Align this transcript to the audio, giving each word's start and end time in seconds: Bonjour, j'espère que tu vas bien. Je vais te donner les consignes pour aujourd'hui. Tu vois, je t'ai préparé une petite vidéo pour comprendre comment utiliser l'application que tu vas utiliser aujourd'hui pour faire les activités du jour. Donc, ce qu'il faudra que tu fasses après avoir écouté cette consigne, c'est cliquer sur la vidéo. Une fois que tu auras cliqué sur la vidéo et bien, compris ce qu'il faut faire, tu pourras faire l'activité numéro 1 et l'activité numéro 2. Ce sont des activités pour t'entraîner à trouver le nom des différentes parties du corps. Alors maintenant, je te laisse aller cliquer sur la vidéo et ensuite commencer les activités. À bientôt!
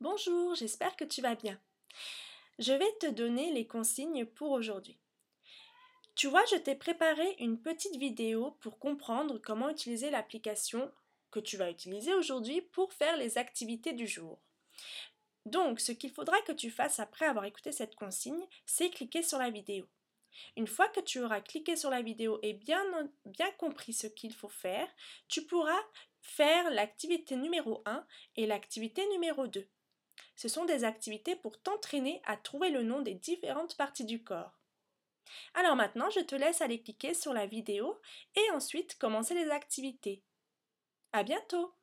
Bonjour, 0.00 0.54
j'espère 0.54 0.94
que 0.94 1.04
tu 1.04 1.20
vas 1.22 1.34
bien. 1.34 1.60
Je 2.60 2.72
vais 2.72 2.92
te 3.00 3.10
donner 3.10 3.52
les 3.52 3.66
consignes 3.66 4.26
pour 4.26 4.52
aujourd'hui. 4.52 4.96
Tu 6.14 6.28
vois, 6.28 6.44
je 6.52 6.54
t'ai 6.54 6.76
préparé 6.76 7.34
une 7.40 7.60
petite 7.60 7.96
vidéo 7.96 8.52
pour 8.60 8.78
comprendre 8.78 9.38
comment 9.38 9.68
utiliser 9.68 10.10
l'application 10.10 10.92
que 11.32 11.40
tu 11.40 11.56
vas 11.56 11.68
utiliser 11.68 12.14
aujourd'hui 12.14 12.60
pour 12.60 12.92
faire 12.92 13.16
les 13.16 13.38
activités 13.38 13.92
du 13.92 14.06
jour. 14.06 14.38
Donc, 15.46 15.80
ce 15.80 15.90
qu'il 15.90 16.12
faudra 16.12 16.40
que 16.42 16.52
tu 16.52 16.70
fasses 16.70 17.00
après 17.00 17.26
avoir 17.26 17.46
écouté 17.46 17.72
cette 17.72 17.96
consigne, 17.96 18.46
c'est 18.66 18.90
cliquer 18.90 19.24
sur 19.24 19.38
la 19.38 19.50
vidéo. 19.50 19.84
Une 20.56 20.68
fois 20.68 20.86
que 20.86 21.00
tu 21.00 21.20
auras 21.24 21.40
cliqué 21.40 21.74
sur 21.74 21.90
la 21.90 22.02
vidéo 22.02 22.38
et 22.44 22.52
bien, 22.52 22.84
compris 23.58 23.94
ce 23.94 24.06
qu'il 24.06 24.32
faut 24.32 24.48
faire, 24.48 24.88
tu 25.26 25.44
pourras 25.44 25.82
faire 26.20 26.70
l'activité 26.70 27.34
numéro 27.34 27.82
1 27.84 28.06
et 28.36 28.46
l'activité 28.46 29.04
numéro 29.08 29.48
2. 29.48 29.66
Ce 30.36 30.48
sont 30.48 30.64
des 30.64 30.84
activités 30.84 31.36
pour 31.36 31.60
t'entraîner 31.60 32.20
à 32.24 32.36
trouver 32.36 32.70
le 32.70 32.82
nom 32.82 33.00
des 33.00 33.14
différentes 33.14 33.76
parties 33.76 34.04
du 34.04 34.22
corps. 34.22 34.58
Alors 35.54 35.76
maintenant, 35.76 36.10
je 36.10 36.20
te 36.20 36.34
laisse 36.34 36.60
aller 36.60 36.82
cliquer 36.82 37.14
sur 37.14 37.32
la 37.32 37.46
vidéo 37.46 38.00
et 38.34 38.50
ensuite 38.52 38.98
commencer 38.98 39.34
les 39.34 39.50
activités. 39.50 40.22
À 41.12 41.22
bientôt! 41.22 41.77